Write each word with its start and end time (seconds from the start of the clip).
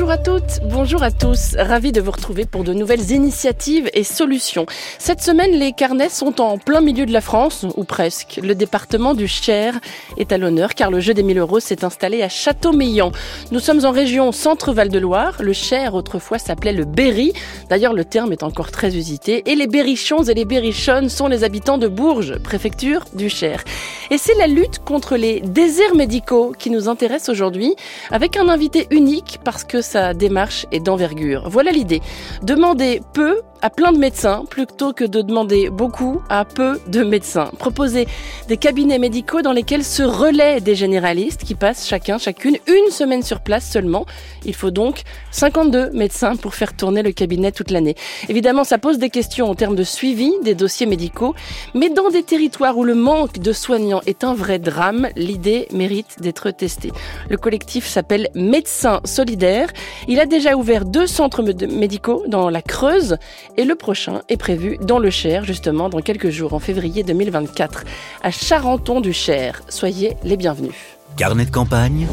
Bonjour 0.00 0.12
à 0.12 0.18
toutes, 0.18 0.60
bonjour 0.62 1.02
à 1.02 1.10
tous. 1.10 1.56
Ravi 1.58 1.92
de 1.92 2.00
vous 2.00 2.10
retrouver 2.10 2.46
pour 2.46 2.64
de 2.64 2.72
nouvelles 2.72 3.10
initiatives 3.10 3.90
et 3.92 4.02
solutions. 4.02 4.64
Cette 4.98 5.20
semaine, 5.20 5.50
les 5.50 5.72
carnets 5.72 6.08
sont 6.08 6.40
en 6.40 6.56
plein 6.56 6.80
milieu 6.80 7.04
de 7.04 7.12
la 7.12 7.20
France, 7.20 7.66
ou 7.76 7.84
presque. 7.84 8.40
Le 8.42 8.54
département 8.54 9.12
du 9.12 9.28
Cher 9.28 9.78
est 10.16 10.32
à 10.32 10.38
l'honneur 10.38 10.74
car 10.74 10.90
le 10.90 11.00
jeu 11.00 11.12
des 11.12 11.22
1000 11.22 11.36
euros 11.36 11.60
s'est 11.60 11.84
installé 11.84 12.22
à 12.22 12.30
Châteaumeillan. 12.30 13.12
Nous 13.50 13.60
sommes 13.60 13.84
en 13.84 13.90
région 13.90 14.32
Centre-Val 14.32 14.88
de 14.88 14.98
Loire. 14.98 15.36
Le 15.42 15.52
Cher 15.52 15.94
autrefois 15.94 16.38
s'appelait 16.38 16.72
le 16.72 16.86
Berry. 16.86 17.34
D'ailleurs, 17.68 17.92
le 17.92 18.06
terme 18.06 18.32
est 18.32 18.42
encore 18.42 18.70
très 18.70 18.96
usité. 18.96 19.42
Et 19.50 19.54
les 19.54 19.66
Berrichons 19.66 20.22
et 20.22 20.32
les 20.32 20.46
Berrichonnes 20.46 21.10
sont 21.10 21.26
les 21.26 21.44
habitants 21.44 21.78
de 21.78 21.88
Bourges, 21.88 22.38
préfecture 22.38 23.04
du 23.12 23.28
Cher. 23.28 23.62
Et 24.10 24.16
c'est 24.16 24.34
la 24.36 24.46
lutte 24.46 24.78
contre 24.82 25.16
les 25.16 25.40
déserts 25.40 25.94
médicaux 25.94 26.54
qui 26.58 26.70
nous 26.70 26.88
intéresse 26.88 27.28
aujourd'hui 27.28 27.76
avec 28.10 28.38
un 28.38 28.48
invité 28.48 28.88
unique 28.90 29.40
parce 29.44 29.62
que 29.62 29.82
sa 29.90 30.14
démarche 30.14 30.66
est 30.70 30.78
d'envergure. 30.78 31.48
Voilà 31.48 31.72
l'idée. 31.72 32.00
Demander 32.44 33.00
peu 33.12 33.42
à 33.62 33.70
plein 33.70 33.92
de 33.92 33.98
médecins 33.98 34.44
plutôt 34.48 34.92
que 34.92 35.04
de 35.04 35.20
demander 35.20 35.68
beaucoup 35.68 36.22
à 36.28 36.44
peu 36.44 36.80
de 36.86 37.02
médecins. 37.02 37.50
Proposer 37.58 38.06
des 38.48 38.56
cabinets 38.56 38.98
médicaux 38.98 39.42
dans 39.42 39.52
lesquels 39.52 39.84
se 39.84 40.02
relaient 40.02 40.60
des 40.60 40.74
généralistes 40.74 41.44
qui 41.44 41.54
passent 41.54 41.86
chacun, 41.86 42.18
chacune 42.18 42.56
une 42.66 42.90
semaine 42.90 43.22
sur 43.22 43.40
place 43.40 43.68
seulement. 43.68 44.06
Il 44.44 44.54
faut 44.54 44.70
donc 44.70 45.02
52 45.32 45.90
médecins 45.90 46.36
pour 46.36 46.54
faire 46.54 46.74
tourner 46.74 47.02
le 47.02 47.12
cabinet 47.12 47.52
toute 47.52 47.70
l'année. 47.70 47.96
Évidemment, 48.28 48.64
ça 48.64 48.78
pose 48.78 48.98
des 48.98 49.10
questions 49.10 49.50
en 49.50 49.54
termes 49.54 49.76
de 49.76 49.84
suivi 49.84 50.32
des 50.42 50.54
dossiers 50.54 50.86
médicaux, 50.86 51.34
mais 51.74 51.90
dans 51.90 52.10
des 52.10 52.22
territoires 52.22 52.78
où 52.78 52.84
le 52.84 52.94
manque 52.94 53.38
de 53.38 53.52
soignants 53.52 54.00
est 54.06 54.24
un 54.24 54.34
vrai 54.34 54.58
drame, 54.58 55.08
l'idée 55.16 55.68
mérite 55.72 56.20
d'être 56.20 56.50
testée. 56.50 56.92
Le 57.28 57.36
collectif 57.36 57.86
s'appelle 57.86 58.28
Médecins 58.34 59.00
Solidaires. 59.04 59.70
Il 60.08 60.20
a 60.20 60.26
déjà 60.26 60.56
ouvert 60.56 60.84
deux 60.84 61.06
centres 61.06 61.42
médicaux 61.42 62.24
dans 62.26 62.50
la 62.50 62.62
Creuse 62.62 63.16
et 63.56 63.64
le 63.64 63.74
prochain 63.74 64.22
est 64.28 64.36
prévu 64.36 64.78
dans 64.80 64.98
le 64.98 65.10
Cher, 65.10 65.44
justement, 65.44 65.88
dans 65.88 66.00
quelques 66.00 66.30
jours, 66.30 66.54
en 66.54 66.58
février 66.58 67.02
2024, 67.02 67.84
à 68.22 68.30
Charenton 68.30 69.00
du 69.00 69.12
Cher. 69.12 69.62
Soyez 69.68 70.16
les 70.24 70.36
bienvenus. 70.36 70.74
Carnet 71.16 71.44
de 71.44 71.50
campagne, 71.50 72.06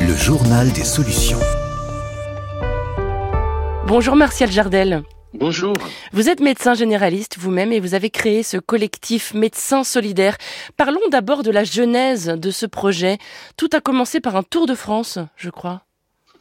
le 0.00 0.14
journal 0.14 0.70
des 0.72 0.84
solutions. 0.84 1.38
Bonjour 3.86 4.16
Martial 4.16 4.50
Jardel. 4.50 5.02
Bonjour. 5.38 5.74
Vous 6.12 6.28
êtes 6.28 6.40
médecin 6.40 6.74
généraliste 6.74 7.36
vous-même 7.38 7.72
et 7.72 7.80
vous 7.80 7.94
avez 7.94 8.10
créé 8.10 8.42
ce 8.42 8.56
collectif 8.56 9.34
Médecins 9.34 9.84
Solidaires. 9.84 10.38
Parlons 10.76 11.08
d'abord 11.10 11.42
de 11.42 11.50
la 11.50 11.64
genèse 11.64 12.26
de 12.26 12.50
ce 12.50 12.66
projet. 12.66 13.18
Tout 13.56 13.68
a 13.72 13.80
commencé 13.80 14.20
par 14.20 14.36
un 14.36 14.42
tour 14.42 14.66
de 14.66 14.74
France, 14.74 15.18
je 15.36 15.50
crois. 15.50 15.85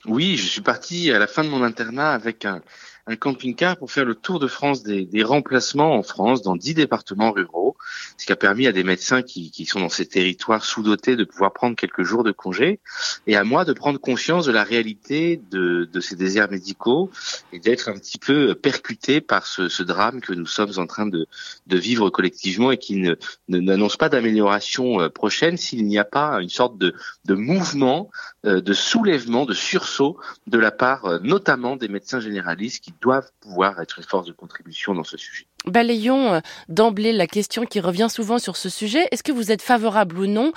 Oui, 0.08 0.38
je 0.38 0.46
suis 0.48 0.62
parti 0.62 1.12
à 1.12 1.20
la 1.20 1.28
fin 1.28 1.44
de 1.44 1.50
mon 1.50 1.64
internat 1.64 2.14
avec 2.14 2.46
un, 2.46 2.62
un 3.08 3.16
camping-car 3.16 3.78
pour 3.78 3.92
faire 3.92 4.06
le 4.06 4.16
tour 4.16 4.40
de 4.40 4.48
France 4.48 4.82
des, 4.84 5.06
des, 5.06 5.24
remplacements 5.24 5.94
en 5.94 6.02
France 6.02 6.42
dans 6.42 6.56
dix 6.56 6.74
départements 6.74 7.32
ruraux, 7.32 7.76
ce 8.18 8.26
qui 8.26 8.32
a 8.32 8.36
permis 8.36 8.66
à 8.66 8.72
des 8.72 8.84
médecins 8.84 9.22
qui, 9.22 9.52
qui 9.52 9.66
sont 9.66 9.80
dans 9.80 9.90
ces 9.90 10.08
territoires 10.08 10.66
sous-dotés 10.66 11.16
de 11.16 11.24
pouvoir 11.24 11.54
prendre 11.54 11.76
quelques 11.76 12.04
jours 12.04 12.24
de 12.24 12.32
congé. 12.32 12.80
Et 13.28 13.36
à 13.36 13.44
moi 13.44 13.64
de 13.64 13.74
prendre 13.74 14.00
conscience 14.00 14.46
de 14.46 14.52
la 14.52 14.64
réalité 14.64 15.40
de, 15.52 15.88
de 15.92 16.00
ces 16.00 16.16
déserts 16.16 16.50
médicaux 16.50 17.12
et 17.54 17.60
d'être 17.60 17.90
un 17.90 17.94
petit 17.94 18.18
peu 18.18 18.56
percuté 18.56 19.22
par 19.22 19.46
ce, 19.46 19.70
ce, 19.70 19.84
drame 19.84 20.20
que 20.20 20.34
nous 20.34 20.48
sommes 20.48 20.72
en 20.78 20.88
train 20.88 21.06
de, 21.06 21.28
de 21.68 21.78
vivre 21.78 22.10
collectivement 22.10 22.72
et 22.72 22.78
qui 22.78 22.98
ne, 22.98 23.16
n'annonce 23.50 23.98
pas 23.98 24.10
d'amélioration 24.10 25.00
euh, 25.00 25.10
prochaine 25.10 25.58
s'il 25.58 25.86
n'y 25.86 26.00
a 26.00 26.06
pas 26.06 26.42
une 26.42 26.50
sorte 26.50 26.78
de, 26.80 26.96
de 27.26 27.36
mouvement, 27.36 28.10
euh, 28.46 28.62
de 28.62 28.74
soulèvement, 28.74 29.46
de 29.46 29.54
sursaut 29.54 30.18
de 30.48 30.58
la 30.58 30.72
part 30.72 31.06
euh, 31.06 31.20
notamment 31.20 31.76
des 31.76 31.88
médecins 31.88 32.20
généralistes 32.20 32.84
qui 32.84 32.95
doivent 33.02 33.32
pouvoir 33.40 33.80
être 33.82 34.00
une 34.00 34.06
force 34.06 34.28
de 34.28 34.32
contribution 34.32 34.94
dans 34.94 35.04
ce 35.04 35.18
sujet. 35.18 35.48
Balayons 35.66 36.34
euh, 36.34 36.40
d'emblée 36.70 37.12
la 37.12 37.28
question 37.28 37.66
qui 37.66 37.80
revient 37.80 38.08
souvent 38.10 38.40
sur 38.40 38.56
ce 38.56 38.70
sujet. 38.70 39.08
Est-ce 39.12 39.24
que 39.24 39.32
vous 39.32 39.52
êtes 39.52 39.62
favorable 39.62 40.18
ou 40.20 40.28
non 40.28 40.52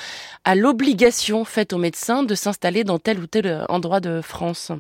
à 0.44 0.54
l'obligation 0.54 1.44
faite 1.44 1.72
aux 1.72 1.78
médecins 1.78 2.22
de 2.22 2.34
s'installer 2.34 2.84
dans 2.84 2.99
tel 2.99 3.19
ou 3.19 3.26
tel 3.26 3.47
euh, 3.47 3.65
endroit 3.69 4.00
de 4.00 4.21
France? 4.21 4.72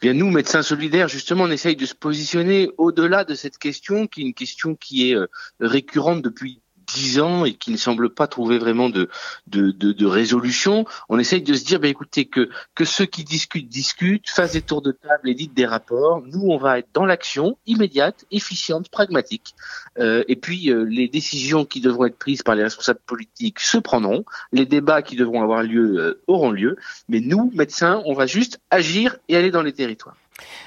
Bien, 0.00 0.14
nous, 0.14 0.30
médecins 0.30 0.62
solidaires, 0.62 1.08
justement, 1.08 1.44
on 1.44 1.50
essaye 1.50 1.76
de 1.76 1.86
se 1.86 1.94
positionner 1.94 2.70
au-delà 2.78 3.24
de 3.24 3.34
cette 3.34 3.58
question, 3.58 4.06
qui 4.06 4.20
est 4.20 4.24
une 4.24 4.34
question 4.34 4.74
qui 4.74 5.10
est 5.10 5.16
euh, 5.16 5.26
récurrente 5.60 6.22
depuis 6.22 6.60
dix 6.94 7.20
ans 7.20 7.44
et 7.44 7.54
qui 7.54 7.70
ne 7.70 7.76
semble 7.76 8.10
pas 8.10 8.26
trouver 8.26 8.58
vraiment 8.58 8.88
de, 8.88 9.08
de, 9.48 9.70
de, 9.70 10.06
résolution, 10.06 10.86
on 11.08 11.18
essaye 11.18 11.42
de 11.42 11.54
se 11.54 11.64
dire, 11.64 11.80
bah, 11.80 11.88
écoutez, 11.88 12.26
que, 12.26 12.48
que 12.74 12.84
ceux 12.84 13.06
qui 13.06 13.24
discutent, 13.24 13.68
discutent, 13.68 14.30
fassent 14.30 14.52
des 14.52 14.62
tours 14.62 14.82
de 14.82 14.92
table 14.92 15.34
dites 15.34 15.54
des 15.54 15.66
rapports. 15.66 16.22
Nous, 16.26 16.42
on 16.48 16.56
va 16.56 16.78
être 16.78 16.88
dans 16.94 17.04
l'action 17.04 17.58
immédiate, 17.66 18.24
efficiente, 18.30 18.88
pragmatique. 18.88 19.54
Euh, 19.98 20.24
et 20.28 20.36
puis, 20.36 20.70
euh, 20.70 20.84
les 20.84 21.08
décisions 21.08 21.64
qui 21.64 21.80
devront 21.80 22.06
être 22.06 22.18
prises 22.18 22.42
par 22.42 22.54
les 22.54 22.62
responsables 22.62 23.00
politiques 23.06 23.60
se 23.60 23.78
prendront. 23.78 24.24
Les 24.52 24.66
débats 24.66 25.02
qui 25.02 25.16
devront 25.16 25.42
avoir 25.42 25.62
lieu 25.62 25.98
euh, 25.98 26.22
auront 26.26 26.50
lieu. 26.50 26.76
Mais 27.08 27.20
nous, 27.20 27.50
médecins, 27.54 28.02
on 28.06 28.14
va 28.14 28.26
juste 28.26 28.60
agir 28.70 29.16
et 29.28 29.36
aller 29.36 29.50
dans 29.50 29.62
les 29.62 29.72
territoires. 29.72 30.16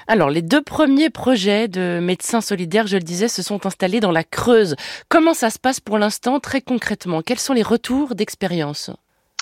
Alors, 0.06 0.30
les 0.30 0.42
deux 0.42 0.62
premiers 0.62 1.10
projets 1.10 1.68
de 1.68 2.00
médecins 2.02 2.40
solidaires, 2.40 2.86
je 2.86 2.96
le 2.96 3.02
disais, 3.02 3.28
se 3.28 3.42
sont 3.42 3.66
installés 3.66 4.00
dans 4.00 4.12
la 4.12 4.24
Creuse. 4.24 4.76
Comment 5.08 5.34
ça 5.34 5.50
se 5.50 5.58
passe 5.58 5.80
pour 5.80 5.98
l'instant, 5.98 6.40
très 6.40 6.60
concrètement? 6.60 7.22
Quels 7.22 7.38
sont 7.38 7.52
les 7.52 7.62
retours 7.62 8.14
d'expérience? 8.14 8.90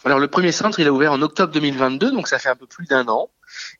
Alors 0.04 0.20
le 0.20 0.28
premier 0.28 0.52
centre, 0.52 0.78
il 0.78 0.86
a 0.86 0.92
ouvert 0.92 1.12
en 1.12 1.20
octobre 1.20 1.52
2022, 1.52 2.12
donc 2.12 2.28
ça 2.28 2.38
fait 2.38 2.48
un 2.48 2.54
peu 2.54 2.66
plus 2.66 2.86
d'un 2.86 3.08
an. 3.08 3.28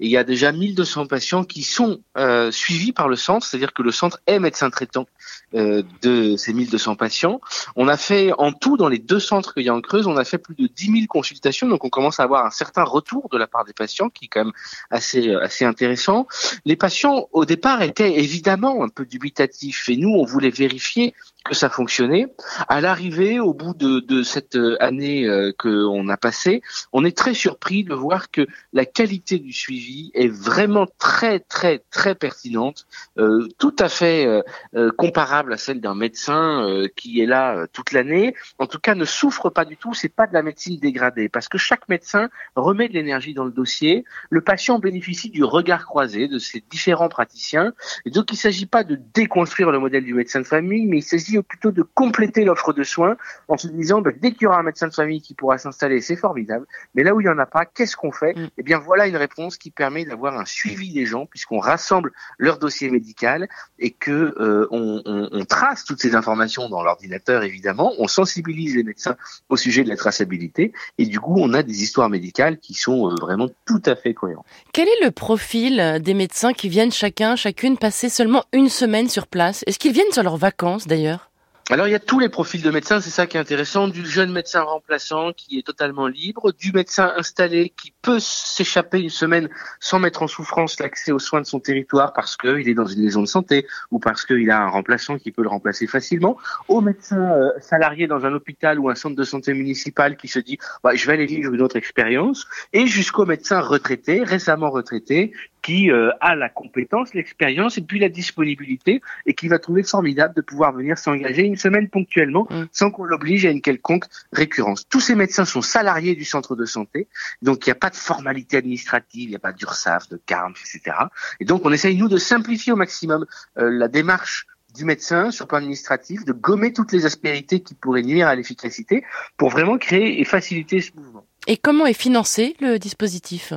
Et 0.00 0.06
il 0.06 0.10
y 0.10 0.16
a 0.16 0.24
déjà 0.24 0.52
1200 0.52 1.06
patients 1.06 1.44
qui 1.44 1.62
sont 1.62 2.00
euh, 2.16 2.50
suivis 2.50 2.92
par 2.92 3.08
le 3.08 3.16
centre, 3.16 3.46
c'est-à-dire 3.46 3.72
que 3.72 3.82
le 3.82 3.90
centre 3.90 4.20
est 4.26 4.38
médecin 4.38 4.70
traitant 4.70 5.06
euh, 5.54 5.82
de 6.02 6.36
ces 6.36 6.52
1200 6.52 6.96
patients. 6.96 7.40
On 7.76 7.88
a 7.88 7.96
fait 7.96 8.32
en 8.38 8.52
tout, 8.52 8.76
dans 8.76 8.88
les 8.88 8.98
deux 8.98 9.20
centres 9.20 9.54
qu'il 9.54 9.64
y 9.64 9.68
a 9.68 9.74
en 9.74 9.80
Creuse, 9.80 10.06
on 10.06 10.16
a 10.16 10.24
fait 10.24 10.38
plus 10.38 10.54
de 10.54 10.66
10 10.66 10.92
000 10.92 11.06
consultations, 11.08 11.68
donc 11.68 11.84
on 11.84 11.90
commence 11.90 12.20
à 12.20 12.24
avoir 12.24 12.44
un 12.44 12.50
certain 12.50 12.84
retour 12.84 13.28
de 13.30 13.38
la 13.38 13.46
part 13.46 13.64
des 13.64 13.72
patients 13.72 14.08
qui 14.08 14.26
est 14.26 14.28
quand 14.28 14.44
même 14.44 14.54
assez, 14.90 15.28
euh, 15.28 15.42
assez 15.42 15.64
intéressant. 15.64 16.26
Les 16.64 16.76
patients, 16.76 17.28
au 17.32 17.44
départ, 17.44 17.82
étaient 17.82 18.18
évidemment 18.18 18.82
un 18.82 18.88
peu 18.88 19.04
dubitatifs 19.04 19.88
et 19.88 19.96
nous, 19.96 20.10
on 20.10 20.24
voulait 20.24 20.50
vérifier 20.50 21.14
que 21.48 21.54
ça 21.54 21.70
fonctionnait. 21.70 22.26
À 22.68 22.80
l'arrivée, 22.80 23.40
au 23.40 23.54
bout 23.54 23.74
de, 23.74 24.00
de 24.00 24.22
cette 24.22 24.58
année 24.80 25.26
euh, 25.26 25.52
qu'on 25.58 26.08
a 26.08 26.16
passée, 26.16 26.62
on 26.92 27.04
est 27.04 27.16
très 27.16 27.34
surpris 27.34 27.84
de 27.84 27.94
voir 27.94 28.30
que 28.30 28.46
la 28.72 28.84
qualité 28.84 29.38
du 29.38 29.52
suivi 29.52 30.10
est 30.14 30.28
vraiment 30.28 30.86
très, 30.98 31.40
très, 31.40 31.82
très 31.90 32.14
pertinente, 32.14 32.86
euh, 33.18 33.48
tout 33.58 33.74
à 33.78 33.88
fait 33.88 34.26
euh, 34.26 34.42
euh 34.74 34.90
comparable 34.96 35.52
à 35.52 35.56
celle 35.56 35.80
d'un 35.80 35.94
médecin 35.94 36.66
euh, 36.68 36.88
qui 36.94 37.20
est 37.20 37.26
là 37.26 37.56
euh, 37.56 37.66
toute 37.72 37.92
l'année. 37.92 38.34
En 38.58 38.66
tout 38.66 38.78
cas, 38.78 38.94
ne 38.94 39.04
souffre 39.04 39.50
pas 39.50 39.64
du 39.64 39.76
tout. 39.76 39.94
C'est 39.94 40.08
pas 40.08 40.26
de 40.26 40.32
la 40.32 40.42
médecine 40.42 40.78
dégradée 40.78 41.28
parce 41.28 41.48
que 41.48 41.58
chaque 41.58 41.88
médecin 41.88 42.28
remet 42.54 42.88
de 42.88 42.94
l'énergie 42.94 43.34
dans 43.34 43.44
le 43.44 43.50
dossier. 43.50 44.04
Le 44.30 44.40
patient 44.40 44.78
bénéficie 44.78 45.30
du 45.30 45.44
regard 45.44 45.84
croisé 45.84 46.28
de 46.28 46.38
ces 46.38 46.62
différents 46.70 47.08
praticiens. 47.08 47.72
Et 48.04 48.10
donc, 48.10 48.32
il 48.32 48.36
s'agit 48.36 48.66
pas 48.66 48.84
de 48.84 48.98
déconstruire 49.14 49.70
le 49.70 49.78
modèle 49.78 50.04
du 50.04 50.14
médecin 50.14 50.40
de 50.40 50.46
famille, 50.46 50.86
mais 50.86 50.98
il 50.98 51.02
s'agit 51.02 51.35
plutôt 51.42 51.70
de 51.70 51.82
compléter 51.82 52.44
l'offre 52.44 52.72
de 52.72 52.82
soins 52.82 53.16
en 53.48 53.56
se 53.56 53.68
disant 53.68 54.00
bah, 54.00 54.10
dès 54.16 54.32
qu'il 54.32 54.42
y 54.42 54.46
aura 54.46 54.58
un 54.58 54.62
médecin 54.62 54.88
de 54.88 54.94
famille 54.94 55.20
qui 55.20 55.34
pourra 55.34 55.58
s'installer, 55.58 56.00
c'est 56.00 56.16
formidable. 56.16 56.66
Mais 56.94 57.02
là 57.02 57.14
où 57.14 57.20
il 57.20 57.26
y 57.26 57.28
en 57.28 57.38
a 57.38 57.46
pas, 57.46 57.64
qu'est-ce 57.64 57.96
qu'on 57.96 58.12
fait 58.12 58.34
mm. 58.34 58.48
Eh 58.58 58.62
bien, 58.62 58.78
voilà 58.78 59.06
une 59.06 59.16
réponse 59.16 59.58
qui 59.58 59.70
permet 59.70 60.04
d'avoir 60.04 60.38
un 60.38 60.44
suivi 60.44 60.92
des 60.92 61.06
gens 61.06 61.26
puisqu'on 61.26 61.58
rassemble 61.58 62.12
leur 62.38 62.58
dossier 62.58 62.90
médical 62.90 63.48
et 63.78 63.90
que 63.90 64.34
euh, 64.40 64.66
on, 64.70 65.02
on 65.04 65.26
on, 65.32 65.44
trace 65.44 65.84
toutes 65.84 66.00
ces 66.00 66.14
informations 66.14 66.68
dans 66.68 66.82
l'ordinateur, 66.82 67.42
évidemment, 67.42 67.92
on 67.98 68.08
sensibilise 68.08 68.76
les 68.76 68.82
médecins 68.82 69.16
au 69.48 69.56
sujet 69.56 69.84
de 69.84 69.88
la 69.88 69.96
traçabilité, 69.96 70.72
et 70.98 71.06
du 71.06 71.20
coup, 71.20 71.36
on 71.38 71.52
a 71.54 71.62
des 71.62 71.82
histoires 71.82 72.08
médicales 72.08 72.58
qui 72.58 72.74
sont 72.74 73.10
euh, 73.10 73.14
vraiment 73.20 73.48
tout 73.64 73.82
à 73.86 73.96
fait 73.96 74.14
cohérentes. 74.14 74.46
Quel 74.72 74.88
est 74.88 75.04
le 75.04 75.10
profil 75.10 76.00
des 76.00 76.14
médecins 76.14 76.52
qui 76.52 76.68
viennent 76.68 76.92
chacun, 76.92 77.36
chacune 77.36 77.78
passer 77.78 78.08
seulement 78.08 78.44
une 78.52 78.68
semaine 78.68 79.08
sur 79.08 79.26
place? 79.26 79.62
Est-ce 79.66 79.78
qu'ils 79.78 79.92
viennent 79.92 80.12
sur 80.12 80.22
leurs 80.22 80.36
vacances 80.36 80.86
d'ailleurs? 80.86 81.25
Alors 81.68 81.88
il 81.88 81.90
y 81.90 81.96
a 81.96 82.00
tous 82.00 82.20
les 82.20 82.28
profils 82.28 82.62
de 82.62 82.70
médecins, 82.70 83.00
c'est 83.00 83.10
ça 83.10 83.26
qui 83.26 83.36
est 83.36 83.40
intéressant, 83.40 83.88
du 83.88 84.06
jeune 84.06 84.30
médecin 84.30 84.62
remplaçant 84.62 85.32
qui 85.32 85.58
est 85.58 85.66
totalement 85.66 86.06
libre, 86.06 86.52
du 86.52 86.70
médecin 86.70 87.12
installé 87.16 87.72
qui 87.76 87.92
peut 88.02 88.20
s'échapper 88.20 89.00
une 89.00 89.10
semaine 89.10 89.48
sans 89.80 89.98
mettre 89.98 90.22
en 90.22 90.28
souffrance 90.28 90.78
l'accès 90.78 91.10
aux 91.10 91.18
soins 91.18 91.40
de 91.40 91.46
son 91.46 91.58
territoire 91.58 92.12
parce 92.12 92.36
qu'il 92.36 92.68
est 92.68 92.74
dans 92.74 92.86
une 92.86 93.02
maison 93.02 93.20
de 93.20 93.26
santé 93.26 93.66
ou 93.90 93.98
parce 93.98 94.24
qu'il 94.24 94.48
a 94.52 94.62
un 94.62 94.68
remplaçant 94.68 95.18
qui 95.18 95.32
peut 95.32 95.42
le 95.42 95.48
remplacer 95.48 95.88
facilement, 95.88 96.36
au 96.68 96.80
médecin 96.80 97.32
euh, 97.32 97.50
salarié 97.60 98.06
dans 98.06 98.24
un 98.24 98.32
hôpital 98.32 98.78
ou 98.78 98.88
un 98.88 98.94
centre 98.94 99.16
de 99.16 99.24
santé 99.24 99.52
municipal 99.52 100.16
qui 100.16 100.28
se 100.28 100.38
dit 100.38 100.58
bah, 100.84 100.94
je 100.94 101.04
vais 101.04 101.14
aller 101.14 101.26
vivre 101.26 101.52
une 101.52 101.62
autre 101.62 101.76
expérience, 101.76 102.46
et 102.72 102.86
jusqu'au 102.86 103.26
médecin 103.26 103.60
retraité, 103.60 104.22
récemment 104.22 104.70
retraité, 104.70 105.32
qui 105.66 105.90
euh, 105.90 106.12
a 106.20 106.36
la 106.36 106.48
compétence, 106.48 107.12
l'expérience 107.12 107.76
et 107.76 107.80
puis 107.80 107.98
la 107.98 108.08
disponibilité 108.08 109.00
et 109.26 109.34
qui 109.34 109.48
va 109.48 109.58
trouver 109.58 109.82
formidable 109.82 110.32
de 110.32 110.40
pouvoir 110.40 110.72
venir 110.72 110.96
s'engager 110.96 111.42
une 111.42 111.56
semaine 111.56 111.88
ponctuellement 111.88 112.46
mm. 112.48 112.66
sans 112.70 112.92
qu'on 112.92 113.02
l'oblige 113.02 113.44
à 113.46 113.50
une 113.50 113.60
quelconque 113.60 114.04
récurrence. 114.32 114.86
Tous 114.88 115.00
ces 115.00 115.16
médecins 115.16 115.44
sont 115.44 115.62
salariés 115.62 116.14
du 116.14 116.24
centre 116.24 116.54
de 116.54 116.66
santé, 116.66 117.08
donc 117.42 117.66
il 117.66 117.70
n'y 117.70 117.72
a 117.72 117.80
pas 117.80 117.90
de 117.90 117.96
formalité 117.96 118.58
administrative, 118.58 119.24
il 119.24 119.30
n'y 119.30 119.34
a 119.34 119.40
pas 119.40 119.50
d'URSAF, 119.50 120.08
de 120.08 120.20
CARM, 120.24 120.52
etc. 120.52 120.96
Et 121.40 121.44
donc 121.44 121.62
on 121.64 121.72
essaye 121.72 121.96
nous 121.96 122.08
de 122.08 122.16
simplifier 122.16 122.72
au 122.72 122.76
maximum 122.76 123.26
euh, 123.58 123.68
la 123.68 123.88
démarche 123.88 124.46
du 124.72 124.84
médecin 124.84 125.32
sur 125.32 125.46
le 125.46 125.48
plan 125.48 125.58
administratif, 125.58 126.24
de 126.24 126.32
gommer 126.32 126.72
toutes 126.72 126.92
les 126.92 127.06
aspérités 127.06 127.58
qui 127.58 127.74
pourraient 127.74 128.04
nuire 128.04 128.28
à 128.28 128.36
l'efficacité 128.36 129.02
pour 129.36 129.48
vraiment 129.48 129.78
créer 129.78 130.20
et 130.20 130.24
faciliter 130.24 130.80
ce 130.80 130.92
mouvement. 130.94 131.26
Et 131.48 131.56
comment 131.56 131.86
est 131.86 131.92
financé 131.92 132.54
le 132.60 132.78
dispositif? 132.78 133.52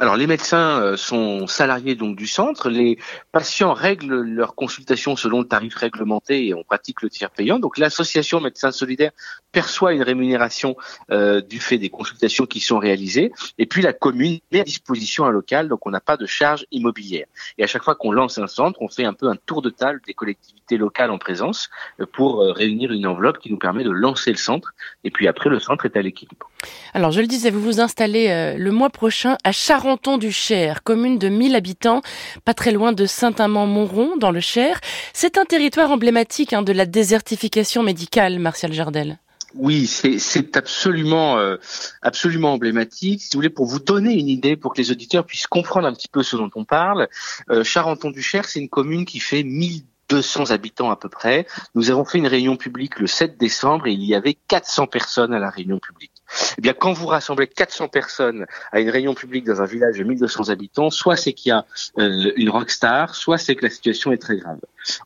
Alors 0.00 0.16
les 0.16 0.26
médecins 0.26 0.82
euh, 0.82 0.96
sont 0.96 1.46
salariés 1.46 1.94
donc 1.94 2.16
du 2.16 2.26
centre, 2.26 2.68
les 2.68 2.98
patients 3.30 3.72
règlent 3.72 4.22
leur 4.22 4.56
consultation 4.56 5.14
selon 5.14 5.38
le 5.38 5.46
tarif 5.46 5.76
réglementé 5.76 6.48
et 6.48 6.52
on 6.54 6.64
pratique 6.64 7.00
le 7.02 7.10
tiers 7.10 7.30
payant. 7.30 7.60
Donc 7.60 7.78
l'association 7.78 8.40
Médecins 8.40 8.72
Solidaires 8.72 9.12
perçoit 9.52 9.92
une 9.92 10.02
rémunération 10.02 10.76
euh, 11.12 11.40
du 11.40 11.60
fait 11.60 11.78
des 11.78 11.90
consultations 11.90 12.44
qui 12.44 12.58
sont 12.58 12.80
réalisées 12.80 13.30
et 13.56 13.66
puis 13.66 13.82
la 13.82 13.92
commune 13.92 14.40
met 14.50 14.62
à 14.62 14.64
disposition 14.64 15.26
un 15.26 15.30
local 15.30 15.68
donc 15.68 15.86
on 15.86 15.90
n'a 15.90 16.00
pas 16.00 16.16
de 16.16 16.26
charge 16.26 16.66
immobilière. 16.72 17.26
Et 17.58 17.62
à 17.62 17.68
chaque 17.68 17.84
fois 17.84 17.94
qu'on 17.94 18.10
lance 18.10 18.36
un 18.38 18.48
centre, 18.48 18.82
on 18.82 18.88
fait 18.88 19.04
un 19.04 19.14
peu 19.14 19.28
un 19.28 19.36
tour 19.36 19.62
de 19.62 19.70
table 19.70 20.00
des 20.08 20.14
collectivités 20.14 20.76
locales 20.76 21.12
en 21.12 21.18
présence 21.18 21.70
euh, 22.00 22.06
pour 22.12 22.40
réunir 22.40 22.90
une 22.90 23.06
enveloppe 23.06 23.38
qui 23.38 23.48
nous 23.48 23.58
permet 23.58 23.84
de 23.84 23.90
lancer 23.90 24.32
le 24.32 24.38
centre 24.38 24.74
et 25.04 25.12
puis 25.12 25.28
après 25.28 25.50
le 25.50 25.60
centre 25.60 25.86
est 25.86 25.96
à 25.96 26.02
l'équilibre. 26.02 26.50
Alors 26.94 27.10
je 27.10 27.20
le 27.20 27.26
disais, 27.26 27.50
vous 27.50 27.60
vous 27.60 27.80
installez 27.80 28.54
le 28.56 28.70
mois 28.70 28.90
prochain 28.90 29.36
à 29.44 29.52
Char 29.52 29.84
du 30.18 30.32
Cher, 30.32 30.82
commune 30.82 31.18
de 31.18 31.28
1000 31.28 31.54
habitants, 31.56 32.02
pas 32.44 32.54
très 32.54 32.70
loin 32.70 32.92
de 32.92 33.06
Saint-Amand-Montrond, 33.06 34.16
dans 34.16 34.30
le 34.30 34.40
Cher. 34.40 34.80
C'est 35.12 35.38
un 35.38 35.44
territoire 35.44 35.90
emblématique 35.90 36.52
hein, 36.52 36.62
de 36.62 36.72
la 36.72 36.86
désertification 36.86 37.82
médicale, 37.82 38.38
Martial 38.38 38.72
Jardel. 38.72 39.18
Oui, 39.54 39.86
c'est 39.86 40.56
absolument 40.56 41.38
euh, 41.38 41.56
absolument 42.02 42.54
emblématique. 42.54 43.22
Si 43.22 43.30
vous 43.32 43.38
voulez, 43.38 43.50
pour 43.50 43.66
vous 43.66 43.78
donner 43.78 44.14
une 44.14 44.28
idée, 44.28 44.56
pour 44.56 44.74
que 44.74 44.78
les 44.78 44.90
auditeurs 44.90 45.24
puissent 45.24 45.46
comprendre 45.46 45.86
un 45.86 45.92
petit 45.92 46.08
peu 46.08 46.24
ce 46.24 46.36
dont 46.36 46.50
on 46.56 46.64
parle, 46.64 47.08
euh, 47.50 47.62
Charenton-du-Cher, 47.62 48.46
c'est 48.46 48.58
une 48.58 48.68
commune 48.68 49.04
qui 49.04 49.20
fait 49.20 49.44
1200 49.44 50.50
habitants 50.50 50.90
à 50.90 50.96
peu 50.96 51.08
près. 51.08 51.46
Nous 51.76 51.90
avons 51.90 52.04
fait 52.04 52.18
une 52.18 52.26
réunion 52.26 52.56
publique 52.56 52.98
le 52.98 53.06
7 53.06 53.38
décembre 53.38 53.86
et 53.86 53.92
il 53.92 54.02
y 54.02 54.16
avait 54.16 54.36
400 54.48 54.88
personnes 54.88 55.32
à 55.32 55.38
la 55.38 55.50
réunion 55.50 55.78
publique. 55.78 56.13
Eh 56.58 56.60
bien, 56.60 56.72
quand 56.72 56.92
vous 56.92 57.06
rassemblez 57.06 57.46
400 57.46 57.88
personnes 57.88 58.46
à 58.72 58.80
une 58.80 58.90
réunion 58.90 59.14
publique 59.14 59.44
dans 59.44 59.62
un 59.62 59.66
village 59.66 59.98
de 59.98 60.04
1200 60.04 60.48
habitants, 60.48 60.90
soit 60.90 61.16
c'est 61.16 61.32
qu'il 61.32 61.50
y 61.50 61.52
a 61.52 61.64
euh, 61.98 62.32
une 62.36 62.50
rockstar, 62.50 63.14
soit 63.14 63.38
c'est 63.38 63.54
que 63.54 63.64
la 63.64 63.70
situation 63.70 64.12
est 64.12 64.18
très 64.18 64.36
grave. 64.36 64.58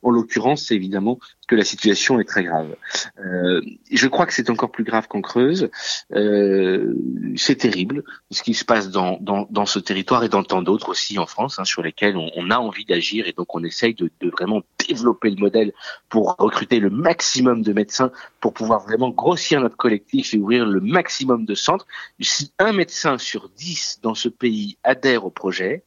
En 0.03 0.11
l'occurrence, 0.11 0.65
c'est 0.67 0.75
évidemment 0.75 1.19
que 1.47 1.55
la 1.55 1.65
situation 1.65 2.21
est 2.21 2.25
très 2.25 2.45
grave. 2.45 2.77
Euh, 3.25 3.61
je 3.91 4.07
crois 4.09 4.27
que 4.27 4.35
c'est 4.35 4.51
encore 4.51 4.71
plus 4.71 4.85
grave 4.85 5.09
qu'en 5.09 5.23
Creuse. 5.23 5.71
Euh, 6.13 6.95
c'est 7.37 7.57
terrible 7.57 8.05
ce 8.31 8.43
qui 8.43 8.55
se 8.55 8.65
passe 8.65 8.91
dans, 8.91 9.19
dans, 9.21 9.47
dans, 9.51 9.67
ce 9.67 9.79
territoire 9.79 10.25
et 10.25 10.29
dans 10.29 10.43
tant 10.43 10.63
d'autres 10.63 10.91
aussi 10.91 11.19
en 11.19 11.27
France, 11.27 11.59
hein, 11.59 11.65
sur 11.65 11.83
lesquels 11.83 12.17
on, 12.17 12.31
on, 12.37 12.51
a 12.51 12.59
envie 12.59 12.85
d'agir 12.85 13.27
et 13.27 13.33
donc 13.33 13.55
on 13.55 13.65
essaye 13.65 13.95
de, 13.95 14.11
de 14.21 14.31
vraiment 14.31 14.63
développer 14.89 15.31
le 15.31 15.37
modèle 15.37 15.73
pour 16.09 16.35
recruter 16.39 16.81
le 16.81 16.91
maximum 16.91 17.63
de 17.63 17.73
médecins, 17.73 18.11
pour 18.41 18.53
pouvoir 18.53 18.81
vraiment 18.81 19.11
grossir 19.11 19.61
notre 19.61 19.77
collectif 19.77 20.35
et 20.35 20.39
ouvrir 20.39 20.67
le 20.67 20.81
maximum 20.81 21.45
de 21.45 21.55
centres. 21.55 21.87
Si 22.21 22.53
un 22.59 22.73
médecin 22.73 23.19
sur 23.19 23.51
dix 23.57 24.01
dans 24.03 24.15
ce 24.15 24.29
pays 24.29 24.79
adhère 24.83 25.25
au 25.25 25.31
projet, 25.31 25.85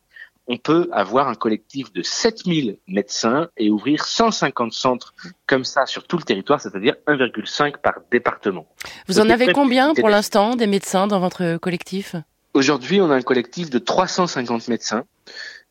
on 0.47 0.57
peut 0.57 0.89
avoir 0.91 1.27
un 1.27 1.35
collectif 1.35 1.93
de 1.93 2.01
7000 2.01 2.77
médecins 2.87 3.47
et 3.57 3.69
ouvrir 3.69 4.05
150 4.05 4.73
centres 4.73 5.13
comme 5.45 5.63
ça 5.63 5.85
sur 5.85 6.05
tout 6.05 6.17
le 6.17 6.23
territoire, 6.23 6.59
c'est-à-dire 6.59 6.95
1,5 7.07 7.77
par 7.77 7.99
département. 8.11 8.67
Vous 9.07 9.19
en 9.19 9.29
avez 9.29 9.53
combien 9.53 9.93
pour 9.93 10.09
l'instant 10.09 10.55
des 10.55 10.67
médecins 10.67 11.07
dans 11.07 11.19
votre 11.19 11.57
collectif? 11.57 12.15
Aujourd'hui, 12.53 12.99
on 12.99 13.09
a 13.11 13.15
un 13.15 13.21
collectif 13.21 13.69
de 13.69 13.79
350 13.79 14.67
médecins. 14.67 15.05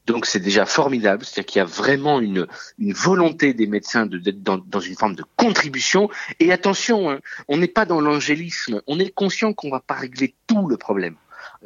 Donc 0.07 0.27
c'est 0.27 0.41
déjà 0.41 0.67
formidable, 0.67 1.25
c'est-à-dire 1.25 1.47
qu'il 1.47 1.59
y 1.59 1.63
a 1.63 1.67
vraiment 1.67 2.21
une, 2.21 2.47
volonté 2.79 3.55
des 3.55 3.67
médecins 3.67 4.07
d'être 4.07 4.43
dans, 4.43 4.81
une 4.81 4.97
forme 4.97 5.15
de 5.15 5.25
contribution. 5.37 6.09
Et 6.41 6.53
attention, 6.53 7.11
hein, 7.11 7.21
on 7.49 7.59
n'est 7.59 7.69
pas 7.69 7.85
dans 7.85 8.01
l'angélisme, 8.01 8.83
on 8.87 8.99
est 8.99 9.15
conscient 9.15 9.53
qu'on 9.53 9.71
va 9.71 9.81
pas 9.81 9.95
régler 9.95 10.35
tout 10.47 10.67
le 10.67 10.77
problème. 10.77 11.17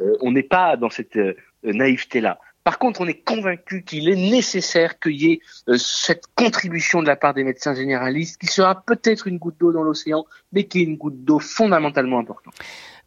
Euh, 0.00 0.16
on 0.20 0.32
n'est 0.32 0.42
pas 0.42 0.76
dans 0.76 0.90
cette 0.90 1.16
euh, 1.16 1.34
naïveté-là. 1.62 2.38
Par 2.64 2.78
contre, 2.78 3.02
on 3.02 3.06
est 3.06 3.22
convaincu 3.22 3.82
qu'il 3.82 4.08
est 4.08 4.16
nécessaire 4.16 4.98
qu'il 4.98 5.22
y 5.22 5.32
ait 5.32 5.40
euh, 5.68 5.76
cette 5.76 6.24
contribution 6.34 7.02
de 7.02 7.06
la 7.06 7.14
part 7.14 7.34
des 7.34 7.44
médecins 7.44 7.74
généralistes, 7.74 8.40
qui 8.40 8.46
sera 8.46 8.82
peut-être 8.82 9.26
une 9.26 9.36
goutte 9.36 9.58
d'eau 9.60 9.70
dans 9.70 9.82
l'océan, 9.82 10.24
mais 10.52 10.64
qui 10.64 10.80
est 10.80 10.84
une 10.84 10.96
goutte 10.96 11.24
d'eau 11.24 11.38
fondamentalement 11.38 12.18
importante. 12.18 12.54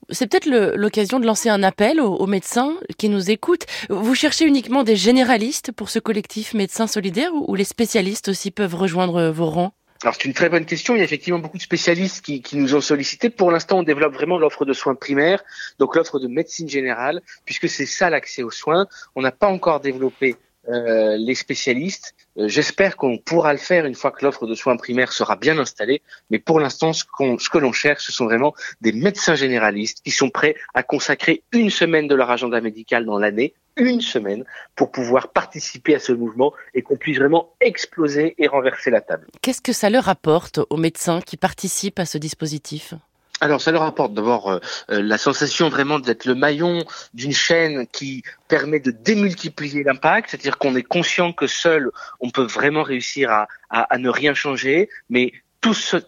C'est 0.09 0.27
peut-être 0.27 0.47
l'occasion 0.75 1.19
de 1.19 1.25
lancer 1.25 1.49
un 1.49 1.63
appel 1.63 1.99
aux, 1.99 2.27
médecins 2.27 2.75
qui 2.97 3.09
nous 3.09 3.29
écoutent. 3.29 3.65
Vous 3.89 4.15
cherchez 4.15 4.45
uniquement 4.45 4.83
des 4.83 4.95
généralistes 4.95 5.71
pour 5.71 5.89
ce 5.89 5.99
collectif 5.99 6.53
Médecins 6.53 6.87
Solidaires 6.87 7.31
ou 7.33 7.55
les 7.55 7.65
spécialistes 7.65 8.29
aussi 8.29 8.51
peuvent 8.51 8.75
rejoindre 8.75 9.29
vos 9.29 9.47
rangs? 9.47 9.73
Alors 10.03 10.15
c'est 10.15 10.25
une 10.25 10.33
très 10.33 10.49
bonne 10.49 10.65
question. 10.65 10.95
Il 10.95 10.99
y 10.99 11.01
a 11.01 11.03
effectivement 11.03 11.39
beaucoup 11.39 11.57
de 11.57 11.63
spécialistes 11.63 12.23
qui, 12.23 12.41
qui 12.41 12.55
nous 12.57 12.75
ont 12.75 12.81
sollicité. 12.81 13.29
Pour 13.29 13.51
l'instant, 13.51 13.79
on 13.79 13.83
développe 13.83 14.13
vraiment 14.13 14.37
l'offre 14.37 14.63
de 14.63 14.73
soins 14.73 14.95
primaires, 14.95 15.43
donc 15.79 15.95
l'offre 15.95 16.19
de 16.19 16.27
médecine 16.27 16.69
générale, 16.69 17.21
puisque 17.45 17.67
c'est 17.67 17.87
ça 17.87 18.09
l'accès 18.09 18.43
aux 18.43 18.51
soins. 18.51 18.87
On 19.15 19.21
n'a 19.21 19.31
pas 19.31 19.47
encore 19.47 19.79
développé 19.79 20.35
euh, 20.69 21.17
les 21.17 21.35
spécialistes. 21.35 22.15
Euh, 22.37 22.47
j'espère 22.47 22.97
qu'on 22.97 23.17
pourra 23.17 23.53
le 23.53 23.59
faire 23.59 23.85
une 23.85 23.95
fois 23.95 24.11
que 24.11 24.25
l'offre 24.25 24.45
de 24.45 24.53
soins 24.53 24.77
primaires 24.77 25.11
sera 25.11 25.35
bien 25.35 25.57
installée. 25.59 26.01
Mais 26.29 26.39
pour 26.39 26.59
l'instant, 26.59 26.93
ce, 26.93 27.03
ce 27.39 27.49
que 27.49 27.57
l'on 27.57 27.71
cherche, 27.71 28.03
ce 28.05 28.11
sont 28.11 28.25
vraiment 28.25 28.53
des 28.81 28.91
médecins 28.91 29.35
généralistes 29.35 30.01
qui 30.03 30.11
sont 30.11 30.29
prêts 30.29 30.55
à 30.73 30.83
consacrer 30.83 31.43
une 31.51 31.69
semaine 31.69 32.07
de 32.07 32.15
leur 32.15 32.29
agenda 32.31 32.59
médical 32.61 33.05
dans 33.05 33.17
l'année, 33.17 33.53
une 33.77 34.01
semaine, 34.01 34.43
pour 34.75 34.91
pouvoir 34.91 35.29
participer 35.29 35.95
à 35.95 35.99
ce 35.99 36.11
mouvement 36.11 36.53
et 36.73 36.81
qu'on 36.81 36.97
puisse 36.97 37.17
vraiment 37.17 37.53
exploser 37.61 38.35
et 38.37 38.47
renverser 38.47 38.91
la 38.91 39.01
table. 39.01 39.27
Qu'est-ce 39.41 39.61
que 39.61 39.73
ça 39.73 39.89
leur 39.89 40.09
apporte 40.09 40.59
aux 40.69 40.77
médecins 40.77 41.21
qui 41.21 41.37
participent 41.37 41.99
à 41.99 42.05
ce 42.05 42.17
dispositif? 42.17 42.93
Alors 43.39 43.61
ça 43.61 43.71
leur 43.71 43.83
apporte 43.83 44.13
d'abord 44.13 44.51
euh, 44.51 44.59
euh, 44.89 45.01
la 45.01 45.17
sensation 45.17 45.69
vraiment 45.69 45.99
d'être 45.99 46.25
le 46.25 46.35
maillon 46.35 46.83
d'une 47.13 47.33
chaîne 47.33 47.87
qui 47.87 48.23
permet 48.47 48.79
de 48.79 48.91
démultiplier 48.91 49.83
l'impact, 49.83 50.31
c'est-à-dire 50.31 50.57
qu'on 50.57 50.75
est 50.75 50.83
conscient 50.83 51.33
que 51.33 51.47
seul 51.47 51.91
on 52.19 52.29
peut 52.29 52.45
vraiment 52.45 52.83
réussir 52.83 53.29
à, 53.31 53.47
à, 53.69 53.93
à 53.93 53.97
ne 53.97 54.09
rien 54.09 54.33
changer, 54.33 54.89
mais 55.09 55.33